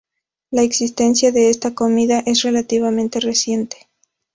[0.49, 3.77] La existencia de esta comida es relativamente reciente.